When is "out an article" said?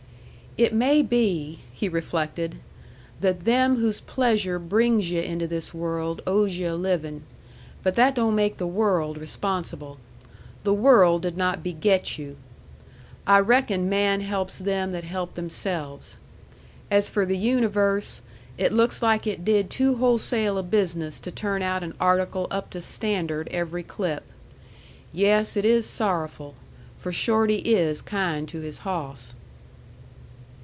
21.61-22.47